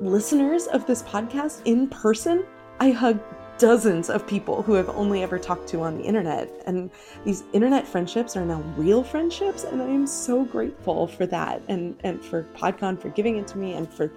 listeners 0.00 0.66
of 0.66 0.86
this 0.86 1.02
podcast 1.02 1.62
in 1.64 1.88
person. 1.88 2.44
I 2.80 2.90
hugged 2.90 3.22
dozens 3.58 4.10
of 4.10 4.26
people 4.26 4.62
who 4.62 4.74
have 4.74 4.90
only 4.90 5.22
ever 5.22 5.38
talked 5.38 5.66
to 5.68 5.80
on 5.80 5.96
the 5.96 6.04
internet. 6.04 6.50
And 6.66 6.90
these 7.24 7.44
internet 7.54 7.86
friendships 7.86 8.36
are 8.36 8.44
now 8.44 8.60
real 8.76 9.02
friendships. 9.02 9.64
And 9.64 9.80
I 9.80 9.86
am 9.86 10.06
so 10.06 10.44
grateful 10.44 11.06
for 11.06 11.26
that 11.26 11.62
and, 11.68 11.96
and 12.04 12.22
for 12.22 12.42
PodCon 12.54 13.00
for 13.00 13.08
giving 13.08 13.38
it 13.38 13.46
to 13.48 13.58
me 13.58 13.72
and 13.72 13.90
for 13.90 14.12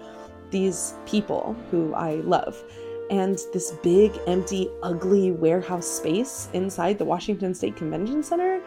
these 0.52 0.94
people 1.06 1.56
who 1.72 1.94
I 1.94 2.16
love. 2.16 2.64
And 3.10 3.40
this 3.54 3.72
big, 3.84 4.12
empty, 4.28 4.70
ugly 4.84 5.32
warehouse 5.32 5.88
space 5.88 6.48
inside 6.54 6.98
the 6.98 7.06
Washington 7.06 7.56
State 7.56 7.76
Convention 7.76 8.22
Center 8.22 8.62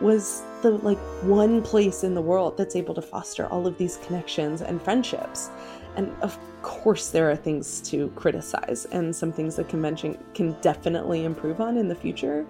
was 0.00 0.42
the 0.60 0.70
like 0.70 0.98
one 1.22 1.62
place 1.62 2.04
in 2.04 2.14
the 2.14 2.20
world 2.20 2.58
that's 2.58 2.76
able 2.76 2.94
to 2.94 3.02
foster 3.02 3.46
all 3.46 3.66
of 3.66 3.78
these 3.78 3.96
connections 3.98 4.60
and 4.60 4.82
friendships. 4.82 5.48
And 5.96 6.14
of 6.20 6.38
course, 6.60 7.08
there 7.08 7.30
are 7.30 7.36
things 7.36 7.80
to 7.82 8.08
criticize 8.10 8.86
and 8.92 9.16
some 9.16 9.32
things 9.32 9.56
the 9.56 9.64
convention 9.64 10.18
can 10.34 10.52
definitely 10.60 11.24
improve 11.24 11.60
on 11.60 11.78
in 11.78 11.88
the 11.88 11.94
future. 11.94 12.46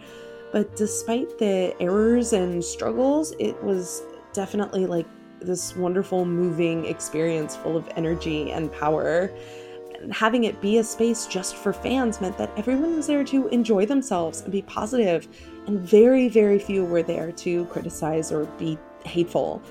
But 0.50 0.74
despite 0.74 1.38
the 1.38 1.74
errors 1.80 2.32
and 2.32 2.64
struggles, 2.64 3.32
it 3.38 3.62
was 3.62 4.02
definitely 4.32 4.86
like 4.86 5.06
this 5.46 5.76
wonderful, 5.76 6.24
moving 6.24 6.84
experience 6.86 7.56
full 7.56 7.76
of 7.76 7.88
energy 7.96 8.52
and 8.52 8.72
power. 8.72 9.30
And 10.00 10.12
having 10.12 10.44
it 10.44 10.60
be 10.60 10.78
a 10.78 10.84
space 10.84 11.26
just 11.26 11.56
for 11.56 11.72
fans 11.72 12.20
meant 12.20 12.36
that 12.38 12.50
everyone 12.56 12.96
was 12.96 13.06
there 13.06 13.24
to 13.24 13.48
enjoy 13.48 13.86
themselves 13.86 14.42
and 14.42 14.52
be 14.52 14.62
positive, 14.62 15.26
and 15.66 15.80
very, 15.80 16.28
very 16.28 16.58
few 16.58 16.84
were 16.84 17.02
there 17.02 17.32
to 17.32 17.64
criticize 17.66 18.30
or 18.30 18.44
be 18.58 18.78
hateful. 19.04 19.62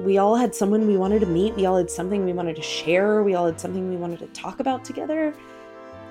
We 0.00 0.16
all 0.18 0.36
had 0.36 0.54
someone 0.54 0.86
we 0.86 0.96
wanted 0.96 1.20
to 1.20 1.26
meet, 1.26 1.54
we 1.54 1.66
all 1.66 1.76
had 1.76 1.90
something 1.90 2.24
we 2.24 2.32
wanted 2.32 2.56
to 2.56 2.62
share, 2.62 3.22
we 3.22 3.34
all 3.34 3.46
had 3.46 3.60
something 3.60 3.90
we 3.90 3.96
wanted 3.96 4.20
to 4.20 4.26
talk 4.28 4.60
about 4.60 4.84
together. 4.84 5.34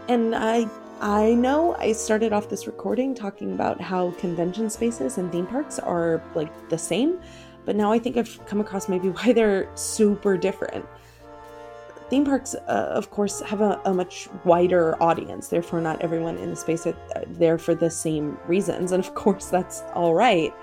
And 0.08 0.36
I 0.36 0.70
I 1.02 1.34
know 1.34 1.76
I 1.78 1.94
started 1.94 2.32
off 2.32 2.48
this 2.48 2.68
recording 2.68 3.16
talking 3.16 3.54
about 3.54 3.82
how 3.82 4.12
convention 4.12 4.70
spaces 4.70 5.18
and 5.18 5.32
theme 5.32 5.48
parks 5.48 5.80
are 5.80 6.22
like 6.36 6.52
the 6.70 6.78
same, 6.78 7.20
but 7.66 7.76
now 7.76 7.92
I 7.92 8.00
think 8.00 8.18
I've 8.18 8.46
come 8.46 8.60
across 8.60 8.90
maybe 8.90 9.10
why 9.18 9.34
they're 9.34 9.70
super 9.76 10.38
different. 10.38 10.86
Theme 12.10 12.26
parks, 12.26 12.56
uh, 12.56 12.90
of 12.92 13.10
course, 13.10 13.40
have 13.42 13.62
a, 13.62 13.80
a, 13.86 13.94
much 13.94 14.28
wider 14.44 15.02
audience, 15.02 15.48
therefore, 15.48 15.80
not 15.80 16.02
everyone 16.02 16.38
in 16.38 16.50
the 16.50 16.58
space 16.58 16.86
are 16.86 16.96
uh, 17.16 17.22
there 17.26 17.58
for 17.58 17.74
the 17.74 17.90
same 17.90 18.38
reasons. 18.48 18.92
And 18.92 19.02
of 19.02 19.16
course, 19.16 19.46
that's 19.46 19.82
all 19.94 20.14
right. 20.14 20.54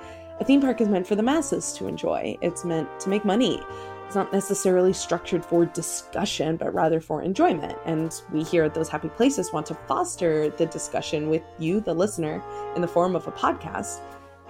A 0.41 0.45
theme 0.45 0.61
park 0.61 0.83
is 0.83 0.89
meant 0.89 1.07
for 1.07 1.17
the 1.17 1.23
masses 1.23 1.73
to 1.75 1.89
enjoy, 1.89 2.37
it's 2.43 2.65
meant 2.65 2.89
to 3.01 3.09
make 3.09 3.25
money. 3.25 3.63
It's 4.07 4.15
not 4.15 4.33
necessarily 4.33 4.95
structured 4.95 5.45
for 5.45 5.67
discussion, 5.67 6.57
but 6.57 6.73
rather 6.73 6.99
for 6.99 7.23
enjoyment. 7.23 7.77
And 7.85 8.19
we 8.33 8.43
here 8.43 8.65
at 8.65 8.73
Those 8.73 8.89
Happy 8.89 9.11
Places 9.11 9.53
want 9.53 9.67
to 9.67 9.75
foster 9.87 10.49
the 10.49 10.65
discussion 10.65 11.29
with 11.29 11.43
you, 11.59 11.81
the 11.81 11.93
listener, 11.93 12.43
in 12.75 12.81
the 12.81 12.89
form 12.89 13.15
of 13.15 13.27
a 13.27 13.33
podcast. 13.33 14.01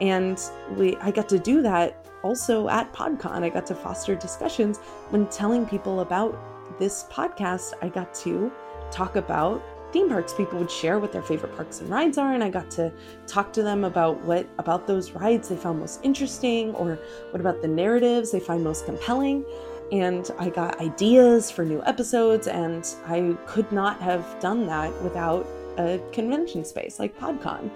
And 0.00 0.40
we 0.76 0.96
I 0.98 1.10
got 1.10 1.28
to 1.30 1.38
do 1.38 1.62
that 1.62 2.07
also 2.22 2.68
at 2.68 2.92
PodCon. 2.92 3.42
I 3.42 3.48
got 3.48 3.66
to 3.66 3.74
foster 3.74 4.14
discussions 4.14 4.78
when 5.10 5.26
telling 5.26 5.66
people 5.66 6.00
about 6.00 6.38
this 6.78 7.04
podcast. 7.10 7.72
I 7.82 7.88
got 7.88 8.14
to 8.16 8.52
talk 8.90 9.16
about 9.16 9.62
theme 9.92 10.08
parks 10.08 10.34
people 10.34 10.58
would 10.58 10.70
share 10.70 10.98
what 10.98 11.12
their 11.12 11.22
favorite 11.22 11.54
parks 11.56 11.80
and 11.80 11.88
rides 11.88 12.18
are 12.18 12.34
and 12.34 12.44
i 12.44 12.50
got 12.50 12.70
to 12.70 12.92
talk 13.26 13.52
to 13.52 13.62
them 13.62 13.84
about 13.84 14.20
what 14.24 14.46
about 14.58 14.86
those 14.86 15.12
rides 15.12 15.48
they 15.48 15.56
found 15.56 15.78
most 15.78 16.00
interesting 16.02 16.74
or 16.74 16.98
what 17.30 17.40
about 17.40 17.62
the 17.62 17.68
narratives 17.68 18.30
they 18.30 18.40
find 18.40 18.62
most 18.62 18.84
compelling 18.84 19.44
and 19.90 20.30
i 20.38 20.50
got 20.50 20.78
ideas 20.80 21.50
for 21.50 21.64
new 21.64 21.82
episodes 21.84 22.46
and 22.48 22.96
i 23.06 23.34
could 23.46 23.70
not 23.72 24.00
have 24.00 24.38
done 24.40 24.66
that 24.66 24.92
without 25.02 25.46
a 25.78 25.98
convention 26.12 26.64
space 26.64 26.98
like 26.98 27.18
podcon 27.18 27.70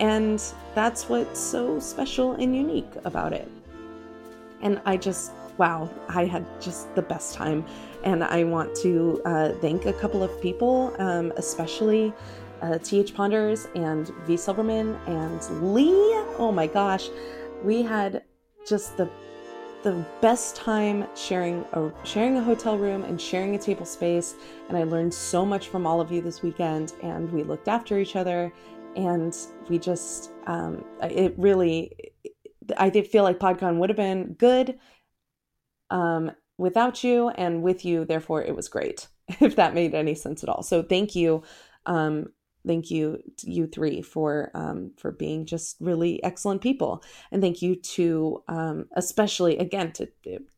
and 0.00 0.52
that's 0.74 1.08
what's 1.08 1.38
so 1.38 1.78
special 1.78 2.32
and 2.32 2.56
unique 2.56 2.90
about 3.04 3.32
it 3.32 3.48
and 4.62 4.80
i 4.84 4.96
just 4.96 5.32
wow 5.58 5.88
i 6.08 6.24
had 6.24 6.44
just 6.60 6.94
the 6.94 7.02
best 7.02 7.34
time. 7.34 7.64
And 8.04 8.22
I 8.22 8.44
want 8.44 8.74
to 8.76 9.20
uh, 9.24 9.52
thank 9.60 9.86
a 9.86 9.92
couple 9.92 10.22
of 10.22 10.40
people, 10.40 10.94
um, 10.98 11.32
especially 11.36 12.12
uh, 12.62 12.78
TH 12.78 13.14
Ponders 13.14 13.66
and 13.74 14.08
V 14.26 14.36
Silverman 14.36 14.94
and 15.06 15.74
Lee. 15.74 15.92
Oh 16.38 16.52
my 16.52 16.66
gosh, 16.66 17.08
we 17.62 17.82
had 17.82 18.24
just 18.66 18.96
the 18.96 19.08
the 19.82 20.04
best 20.20 20.56
time 20.56 21.06
sharing 21.14 21.64
a 21.74 21.92
sharing 22.04 22.36
a 22.36 22.42
hotel 22.42 22.76
room 22.76 23.04
and 23.04 23.20
sharing 23.20 23.54
a 23.54 23.58
table 23.58 23.86
space. 23.86 24.34
And 24.68 24.76
I 24.76 24.84
learned 24.84 25.14
so 25.14 25.44
much 25.44 25.68
from 25.68 25.86
all 25.86 26.00
of 26.00 26.10
you 26.10 26.20
this 26.22 26.42
weekend. 26.42 26.94
And 27.02 27.30
we 27.32 27.42
looked 27.42 27.68
after 27.68 27.98
each 27.98 28.16
other. 28.16 28.52
And 28.96 29.36
we 29.68 29.78
just 29.78 30.32
um, 30.46 30.84
it 31.02 31.34
really 31.36 32.05
I 32.76 32.90
did 32.90 33.06
feel 33.06 33.22
like 33.22 33.38
PodCon 33.38 33.78
would 33.78 33.90
have 33.90 33.96
been 33.96 34.34
good 34.34 34.78
um, 35.90 36.32
without 36.58 37.04
you 37.04 37.28
and 37.30 37.62
with 37.62 37.84
you 37.84 38.04
therefore 38.04 38.42
it 38.42 38.56
was 38.56 38.68
great 38.68 39.08
if 39.40 39.56
that 39.56 39.74
made 39.74 39.94
any 39.94 40.14
sense 40.14 40.42
at 40.42 40.48
all 40.48 40.62
so 40.62 40.82
thank 40.82 41.14
you 41.14 41.42
um 41.84 42.26
thank 42.66 42.90
you 42.90 43.18
you 43.42 43.66
three 43.66 44.02
for 44.02 44.50
um 44.54 44.90
for 44.96 45.12
being 45.12 45.44
just 45.44 45.76
really 45.80 46.22
excellent 46.24 46.60
people 46.60 47.02
and 47.30 47.42
thank 47.42 47.60
you 47.62 47.76
to 47.76 48.42
um 48.48 48.86
especially 48.96 49.58
again 49.58 49.92
to 49.92 50.08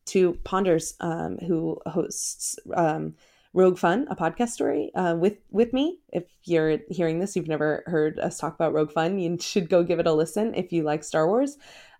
to 0.05 0.33
ponders 0.43 0.95
um 1.01 1.37
who 1.39 1.77
hosts 1.85 2.57
um 2.73 3.13
Rogue 3.53 3.79
Fun, 3.79 4.05
a 4.11 4.15
podcast 4.15 4.49
story 4.49 4.91
uh, 4.93 5.15
with 5.15 5.37
with 5.49 5.73
me. 5.73 5.99
If 6.13 6.25
you're 6.43 6.77
hearing 6.87 7.17
this, 7.17 7.35
you've 7.35 7.47
never 7.47 7.83
heard 7.87 8.19
us 8.19 8.37
talk 8.37 8.53
about 8.53 8.73
Rogue 8.73 8.91
Fun, 8.91 9.17
you 9.17 9.39
should 9.39 9.69
go 9.69 9.83
give 9.83 9.97
it 9.97 10.05
a 10.05 10.13
listen 10.13 10.53
if 10.53 10.71
you 10.71 10.83
like 10.83 11.03
Star 11.03 11.27
Wars. 11.27 11.57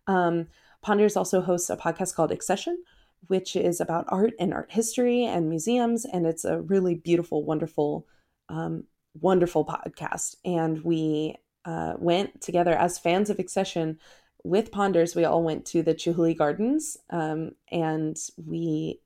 Um, 0.08 0.48
Ponders 0.82 1.18
also 1.18 1.42
hosts 1.42 1.70
a 1.70 1.78
podcast 1.78 2.16
called 2.16 2.32
Accession, 2.32 2.84
which 3.28 3.56
is 3.56 3.82
about 3.82 4.06
art 4.08 4.34
and 4.40 4.54
art 4.54 4.72
history 4.72 5.26
and 5.26 5.50
museums. 5.50 6.06
And 6.06 6.26
it's 6.26 6.46
a 6.46 6.62
really 6.62 6.96
beautiful, 6.96 7.44
wonderful, 7.44 8.08
um, 8.48 8.86
wonderful 9.20 9.66
podcast. 9.66 10.36
And 10.46 10.84
we 10.84 11.36
uh, 11.66 11.96
went 11.98 12.42
together 12.42 12.72
as 12.72 12.98
fans 12.98 13.30
of 13.30 13.40
Accession 13.40 14.00
with 14.44 14.72
Ponders. 14.72 15.16
We 15.16 15.26
all 15.26 15.44
went 15.44 15.66
to 15.68 15.84
the 15.84 15.94
Chihuly 15.94 16.38
Gardens 16.38 16.98
um, 17.10 17.52
and 17.72 18.18
we 18.38 19.02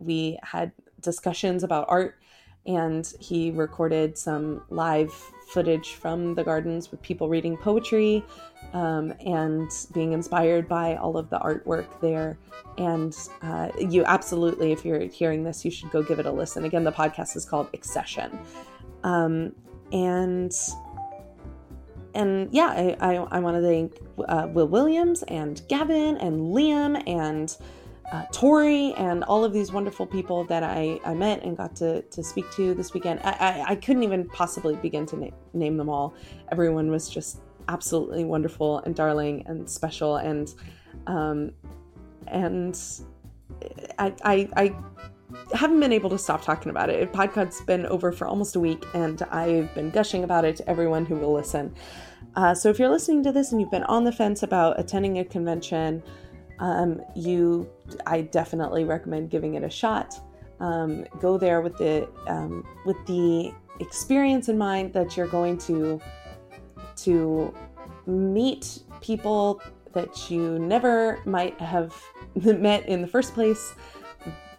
we 0.00 0.38
had 0.42 0.72
discussions 1.00 1.62
about 1.62 1.86
art 1.88 2.16
and 2.66 3.12
he 3.20 3.50
recorded 3.50 4.18
some 4.18 4.62
live 4.70 5.12
footage 5.46 5.92
from 5.92 6.34
the 6.34 6.44
gardens 6.44 6.90
with 6.90 7.00
people 7.02 7.28
reading 7.28 7.56
poetry 7.56 8.24
um, 8.72 9.12
and 9.24 9.70
being 9.92 10.12
inspired 10.12 10.68
by 10.68 10.96
all 10.96 11.16
of 11.16 11.30
the 11.30 11.38
artwork 11.38 12.00
there. 12.00 12.38
And 12.78 13.16
uh, 13.42 13.70
you 13.78 14.04
absolutely, 14.04 14.72
if 14.72 14.84
you're 14.84 15.00
hearing 15.00 15.44
this, 15.44 15.64
you 15.64 15.70
should 15.70 15.90
go 15.90 16.02
give 16.02 16.18
it 16.18 16.26
a 16.26 16.32
listen. 16.32 16.64
Again, 16.64 16.84
the 16.84 16.92
podcast 16.92 17.36
is 17.36 17.44
called 17.44 17.68
Accession. 17.74 18.38
Um, 19.04 19.54
and 19.92 20.52
and 22.14 22.48
yeah, 22.52 22.68
I, 22.68 22.96
I, 23.00 23.14
I 23.14 23.38
want 23.40 23.56
to 23.56 23.62
thank 23.62 23.98
uh, 24.28 24.48
Will 24.48 24.68
Williams 24.68 25.22
and 25.24 25.60
Gavin 25.68 26.16
and 26.18 26.54
Liam 26.54 27.02
and 27.08 27.56
uh, 28.12 28.24
Tori 28.32 28.92
and 28.94 29.24
all 29.24 29.44
of 29.44 29.52
these 29.52 29.72
wonderful 29.72 30.06
people 30.06 30.44
that 30.44 30.62
I, 30.62 31.00
I 31.04 31.14
met 31.14 31.42
and 31.42 31.56
got 31.56 31.74
to, 31.76 32.02
to 32.02 32.22
speak 32.22 32.50
to 32.52 32.74
this 32.74 32.92
weekend. 32.92 33.20
I, 33.24 33.30
I, 33.30 33.64
I 33.70 33.76
couldn't 33.76 34.02
even 34.02 34.28
possibly 34.28 34.76
begin 34.76 35.06
to 35.06 35.16
na- 35.16 35.30
name 35.52 35.76
them 35.76 35.88
all. 35.88 36.14
Everyone 36.52 36.90
was 36.90 37.08
just 37.08 37.40
absolutely 37.68 38.24
wonderful 38.24 38.80
and 38.80 38.94
darling 38.94 39.42
and 39.46 39.68
special 39.68 40.16
and 40.16 40.54
um, 41.06 41.52
and 42.26 42.78
I, 43.98 44.14
I, 44.24 44.48
I 44.56 44.76
haven't 45.54 45.80
been 45.80 45.92
able 45.92 46.10
to 46.10 46.18
stop 46.18 46.42
talking 46.42 46.70
about 46.70 46.90
it. 46.90 47.12
Podcast's 47.12 47.60
been 47.62 47.86
over 47.86 48.12
for 48.12 48.26
almost 48.26 48.56
a 48.56 48.60
week, 48.60 48.84
and 48.94 49.20
I've 49.30 49.74
been 49.74 49.90
gushing 49.90 50.24
about 50.24 50.44
it 50.44 50.56
to 50.56 50.68
everyone 50.68 51.04
who 51.04 51.16
will 51.16 51.32
listen. 51.32 51.74
Uh, 52.36 52.54
so 52.54 52.68
if 52.68 52.78
you're 52.78 52.88
listening 52.88 53.22
to 53.24 53.32
this 53.32 53.52
and 53.52 53.60
you've 53.60 53.70
been 53.70 53.84
on 53.84 54.04
the 54.04 54.12
fence 54.12 54.42
about 54.42 54.78
attending 54.78 55.18
a 55.18 55.24
convention, 55.24 56.02
um, 56.58 57.00
you, 57.14 57.68
I 58.06 58.22
definitely 58.22 58.84
recommend 58.84 59.30
giving 59.30 59.54
it 59.54 59.62
a 59.62 59.70
shot. 59.70 60.20
Um, 60.60 61.04
go 61.20 61.36
there 61.36 61.60
with 61.60 61.76
the 61.76 62.08
um, 62.26 62.66
with 62.86 62.96
the 63.06 63.52
experience 63.80 64.48
in 64.48 64.56
mind 64.56 64.92
that 64.92 65.16
you're 65.16 65.26
going 65.26 65.58
to 65.58 66.00
to 66.96 67.54
meet 68.06 68.80
people 69.00 69.60
that 69.92 70.30
you 70.30 70.58
never 70.58 71.20
might 71.24 71.58
have 71.60 71.94
met 72.34 72.86
in 72.88 73.00
the 73.00 73.08
first 73.08 73.34
place, 73.34 73.74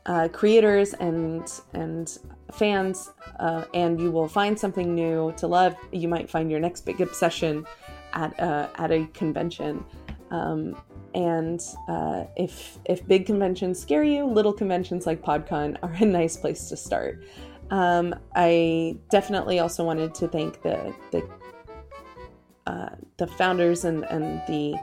uh, 0.05 0.27
creators 0.31 0.93
and 0.95 1.49
and 1.73 2.17
fans, 2.51 3.11
uh, 3.39 3.65
and 3.73 3.99
you 3.99 4.11
will 4.11 4.27
find 4.27 4.57
something 4.59 4.93
new 4.93 5.33
to 5.37 5.47
love. 5.47 5.75
You 5.91 6.07
might 6.07 6.29
find 6.29 6.51
your 6.51 6.59
next 6.59 6.81
big 6.85 7.01
obsession 7.01 7.65
at 8.13 8.37
uh, 8.39 8.67
at 8.75 8.91
a 8.91 9.05
convention. 9.13 9.83
Um, 10.31 10.75
and 11.13 11.61
uh, 11.87 12.25
if 12.35 12.77
if 12.85 13.07
big 13.07 13.25
conventions 13.25 13.79
scare 13.79 14.03
you, 14.03 14.25
little 14.25 14.53
conventions 14.53 15.05
like 15.05 15.21
PodCon 15.21 15.77
are 15.83 15.93
a 15.93 16.05
nice 16.05 16.37
place 16.37 16.69
to 16.69 16.77
start. 16.77 17.23
Um, 17.71 18.13
I 18.35 18.97
definitely 19.09 19.59
also 19.59 19.83
wanted 19.83 20.13
to 20.15 20.27
thank 20.27 20.61
the 20.61 20.93
the 21.11 21.27
uh, 22.67 22.95
the 23.17 23.27
founders 23.27 23.85
and 23.85 24.03
and 24.05 24.41
the 24.47 24.75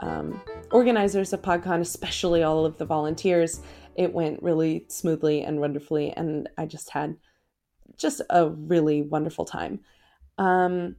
um, 0.00 0.40
organizers 0.72 1.32
of 1.32 1.42
PodCon, 1.42 1.80
especially 1.80 2.42
all 2.42 2.66
of 2.66 2.78
the 2.78 2.84
volunteers. 2.84 3.60
It 3.94 4.12
went 4.12 4.42
really 4.42 4.84
smoothly 4.88 5.42
and 5.42 5.60
wonderfully, 5.60 6.12
and 6.12 6.48
I 6.58 6.66
just 6.66 6.90
had 6.90 7.16
just 7.96 8.20
a 8.28 8.50
really 8.50 9.02
wonderful 9.02 9.44
time. 9.44 9.80
Um, 10.38 10.96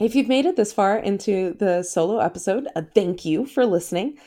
if 0.00 0.14
you've 0.14 0.28
made 0.28 0.46
it 0.46 0.56
this 0.56 0.72
far 0.72 0.98
into 0.98 1.54
the 1.58 1.82
solo 1.82 2.18
episode, 2.18 2.66
uh, 2.74 2.82
thank 2.94 3.24
you 3.24 3.44
for 3.44 3.66
listening. 3.66 4.18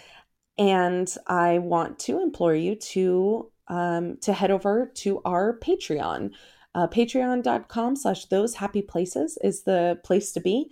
And 0.57 1.13
I 1.25 1.57
want 1.57 1.97
to 1.99 2.21
implore 2.21 2.53
you 2.53 2.75
to 2.75 3.49
um, 3.67 4.17
to 4.17 4.33
head 4.33 4.51
over 4.51 4.91
to 4.95 5.21
our 5.25 5.57
Patreon. 5.59 6.31
Uh, 6.75 6.87
Patreon.com 6.87 7.95
slash 7.95 8.25
those 8.25 8.55
happy 8.55 8.81
places 8.81 9.37
is 9.43 9.63
the 9.63 9.99
place 10.03 10.31
to 10.33 10.39
be. 10.39 10.69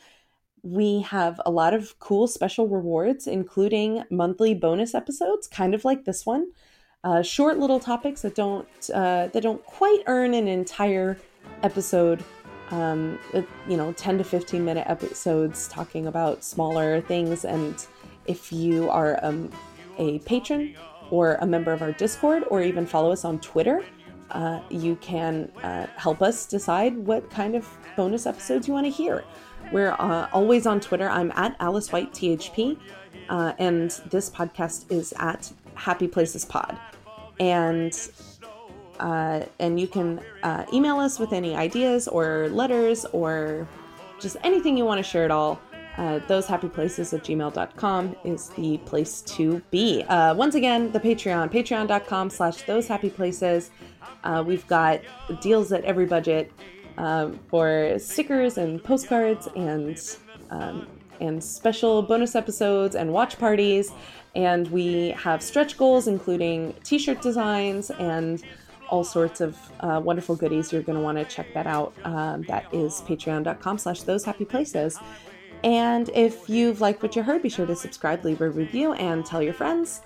We 0.62 1.01
have 1.01 1.41
a 1.46 1.51
lot 1.51 1.74
of 1.74 1.98
cool 2.00 2.27
special 2.27 2.67
rewards, 2.67 3.25
including 3.25 4.03
monthly 4.12 4.53
bonus 4.53 4.93
episodes, 4.93 5.48
kind 5.48 5.74
of 5.74 5.84
like 5.84 6.05
this 6.05 6.25
one. 6.25 6.51
Uh, 7.03 7.24
short 7.24 7.58
little 7.58 7.79
topics 7.79 8.22
that 8.22 8.36
don't 8.36 8.67
uh, 8.93 9.27
that 9.34 9.41
don't 9.41 9.65
quite 9.65 10.03
earn 10.05 10.36
an 10.36 10.48
entire 10.48 11.17
episode. 11.63 12.24
Um, 12.72 13.20
you 13.68 13.78
know, 13.78 13.92
10 13.94 14.18
to 14.20 14.24
15 14.24 14.63
minute 14.63 14.88
episodes 14.90 15.68
talking 15.68 16.08
about 16.08 16.44
smaller 16.44 17.01
things. 17.01 17.46
And 17.46 17.86
if 18.25 18.51
you 18.51 18.90
are 18.90 19.20
um, 19.24 19.51
a 19.98 20.20
patron 20.20 20.75
or 21.10 21.36
a 21.36 21.46
member 21.46 21.74
of 21.74 21.82
our 21.82 21.92
Discord, 21.92 22.46
or 22.50 22.62
even 22.62 22.86
follow 22.86 23.12
us 23.12 23.25
on 23.25 23.40
Twitter, 23.40 23.84
uh, 24.32 24.62
you 24.70 24.96
can 24.98 25.51
uh, 25.62 25.88
help 25.98 26.22
us 26.22 26.46
decide 26.46 26.98
what 26.98 27.30
kind 27.30 27.56
of 27.56 27.68
bonus 27.98 28.25
episodes 28.25 28.68
you 28.68 28.74
want 28.74 28.86
to 28.86 28.92
hear. 28.92 29.24
We're 29.72 29.92
uh, 30.00 30.30
always 30.32 30.66
on 30.66 30.80
Twitter. 30.80 31.10
I'm 31.10 31.32
at 31.36 31.56
Alice 31.60 31.92
White 31.92 32.13
THP, 32.13 32.78
uh, 33.30 33.54
and 33.60 33.92
this 34.10 34.30
podcast 34.30 34.92
is 34.92 35.13
at 35.18 35.51
Happy 35.75 36.08
Places 36.08 36.46
Pod. 36.46 36.78
And 37.40 37.94
uh, 39.01 39.43
and 39.60 39.79
you 39.79 39.88
can 39.88 40.22
uh, 40.43 40.63
email 40.72 41.00
us 41.00 41.20
with 41.20 41.34
any 41.34 41.55
ideas 41.55 42.08
or 42.08 42.48
letters 42.50 43.03
or 43.05 43.67
just 44.20 44.38
anything 44.43 44.77
you 44.77 44.86
want 44.86 45.00
to 45.00 45.03
share 45.03 45.25
at 45.25 45.31
all. 45.31 45.60
Uh, 45.98 46.20
those 46.27 46.48
happy 46.48 46.70
places 46.70 47.13
at 47.13 47.24
gmail.com 47.24 48.15
is 48.24 48.50
the 48.50 48.77
place 48.79 49.22
to 49.22 49.62
be. 49.72 50.03
Uh, 50.03 50.34
once 50.36 50.55
again, 50.55 50.91
the 50.91 51.00
Patreon, 51.00 51.51
patreon.com 51.51 52.29
slash 52.29 52.62
those 52.62 52.88
happy 52.88 53.10
places. 53.10 53.72
Uh, 54.24 54.43
we've 54.46 54.65
got 54.67 55.01
deals 55.41 55.72
at 55.74 55.84
every 55.84 56.05
budget 56.05 56.51
um, 56.98 57.39
for 57.50 57.98
stickers 57.98 58.58
and 58.58 58.81
postcards 58.84 59.48
and 59.55 60.00
um, 60.51 60.88
and 61.20 61.43
special 61.43 62.01
bonus 62.01 62.36
episodes 62.36 62.96
and 62.96 63.12
watch 63.12 63.38
parties. 63.38 63.91
And 64.36 64.67
we 64.70 65.10
have 65.12 65.41
stretch 65.43 65.77
goals, 65.77 66.08
including 66.08 66.74
t-shirt 66.84 67.22
designs 67.22 67.91
and 67.91 68.41
all 68.91 69.03
sorts 69.03 69.41
of 69.41 69.57
uh, 69.79 70.00
wonderful 70.03 70.36
goodies. 70.36 70.71
You're 70.71 70.83
going 70.83 70.98
to 70.98 71.03
want 71.03 71.17
to 71.17 71.25
check 71.25 71.51
that 71.55 71.65
out. 71.65 71.93
Um, 72.03 72.43
that 72.43 72.71
is 72.71 73.01
patreon.com 73.01 73.79
slash 73.79 74.03
those 74.03 74.24
happy 74.24 74.45
places. 74.45 75.00
And 75.63 76.10
if 76.13 76.48
you've 76.50 76.81
liked 76.81 77.01
what 77.01 77.15
you 77.15 77.24
heard, 77.24 77.41
be 77.41 77.50
sure 77.50 77.65
to 77.65 77.75
subscribe, 77.75 78.24
leave 78.24 78.41
a 78.41 78.50
review, 78.50 78.93
and 78.93 79.25
tell 79.25 79.41
your 79.41 79.53
friends. 79.53 80.01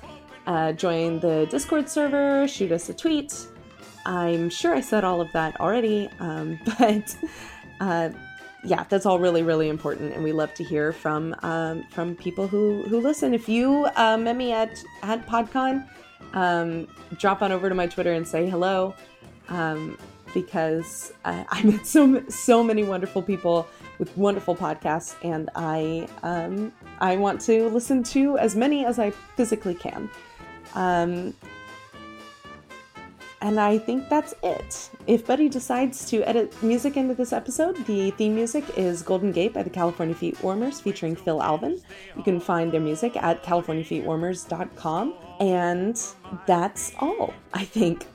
Uh, 0.48 0.72
join 0.72 1.20
the 1.20 1.48
Discord 1.50 1.90
server, 1.90 2.48
shoot 2.48 2.72
us 2.72 2.88
a 2.88 2.94
tweet, 2.94 3.48
I'm 4.06 4.50
sure 4.50 4.76
I 4.76 4.82
said 4.82 5.04
all 5.04 5.20
of 5.20 5.32
that 5.34 5.60
already, 5.60 6.10
um, 6.20 6.60
but 6.80 7.16
uh, 7.80 8.10
yeah, 8.64 8.86
that's 8.90 9.06
all 9.06 9.20
really, 9.20 9.44
really 9.44 9.70
important, 9.70 10.14
and 10.14 10.24
we 10.24 10.32
love 10.32 10.54
to 10.56 10.64
hear 10.64 10.92
from 10.92 11.36
um, 11.42 11.84
from 11.92 12.16
people 12.16 12.48
who 12.48 12.84
who 12.84 13.00
listen. 13.00 13.34
If 13.34 13.50
you 13.50 13.88
uh, 13.96 14.18
met 14.18 14.36
me 14.36 14.52
at 14.52 14.84
at 15.04 15.26
PodCon, 15.28 15.88
um, 16.34 16.88
drop 17.18 17.42
on 17.42 17.52
over 17.52 17.70
to 17.70 17.76
my 17.76 17.88
Twitter 17.88 18.14
and 18.14 18.28
say 18.28 18.50
hello, 18.50 18.94
um, 19.50 19.98
because 20.34 21.14
I, 21.24 21.46
I 21.50 21.64
met 21.64 21.86
so 21.88 22.24
so 22.28 22.64
many 22.64 22.84
wonderful 22.84 23.22
people 23.22 23.68
with 24.00 24.16
wonderful 24.18 24.56
podcasts, 24.56 25.16
and 25.24 25.50
I 25.56 26.08
um, 26.24 26.74
I 27.00 27.16
want 27.16 27.42
to 27.42 27.70
listen 27.70 28.04
to 28.04 28.38
as 28.38 28.56
many 28.56 28.86
as 28.86 29.00
I 29.00 29.12
physically 29.12 29.76
can. 29.76 30.10
And 33.46 33.60
I 33.60 33.78
think 33.78 34.10
that's 34.10 34.34
it. 34.42 34.90
If 35.06 35.28
Buddy 35.28 35.50
decides 35.50 36.10
to 36.10 36.28
edit 36.28 36.52
music 36.64 36.98
into 36.98 37.14
this 37.14 37.32
episode, 37.32 37.78
the 37.86 38.10
theme 38.10 38.34
music 38.34 38.64
is 38.76 39.04
Golden 39.04 39.32
Gate 39.32 39.54
by 39.54 39.62
the 39.62 39.70
California 39.70 40.16
Feet 40.16 40.42
Warmers 40.42 40.82
featuring 40.82 41.16
Phil 41.16 41.44
Alvin. 41.44 41.80
You 42.18 42.24
can 42.24 42.40
find 42.40 42.72
their 42.72 42.82
music 42.82 43.16
at 43.18 43.44
californiafeetwarmers.com. 43.44 45.14
And 45.42 46.02
that's 46.48 46.94
all, 46.98 47.36
I 47.54 47.66
think. 47.66 48.08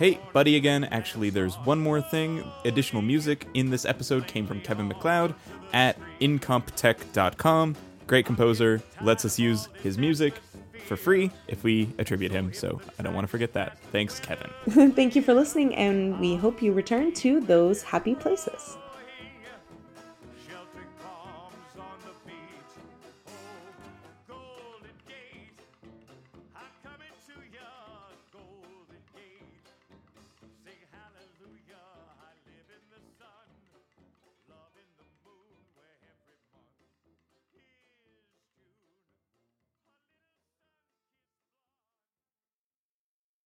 Hey, 0.00 0.18
Buddy 0.32 0.56
again. 0.56 0.82
Actually, 0.82 1.30
there's 1.30 1.54
one 1.58 1.78
more 1.78 2.00
thing. 2.00 2.42
Additional 2.64 3.02
music 3.02 3.46
in 3.54 3.70
this 3.70 3.84
episode 3.84 4.26
came 4.26 4.48
from 4.48 4.60
Kevin 4.62 4.88
MacLeod 4.88 5.32
at 5.72 5.96
incompetech.com. 6.20 7.76
Great 8.08 8.26
composer, 8.26 8.82
lets 9.00 9.24
us 9.24 9.38
use 9.38 9.68
his 9.80 9.96
music 9.96 10.34
for 10.86 10.96
free 10.96 11.30
if 11.48 11.62
we 11.62 11.92
attribute 11.98 12.32
him. 12.32 12.52
So 12.52 12.80
I 12.98 13.02
don't 13.02 13.14
want 13.14 13.24
to 13.24 13.28
forget 13.28 13.52
that. 13.54 13.78
Thanks, 13.92 14.20
Kevin. 14.20 14.50
Thank 14.92 15.16
you 15.16 15.22
for 15.22 15.34
listening, 15.34 15.74
and 15.74 16.18
we 16.20 16.36
hope 16.36 16.62
you 16.62 16.72
return 16.72 17.12
to 17.14 17.40
those 17.40 17.82
happy 17.82 18.14
places. 18.14 18.76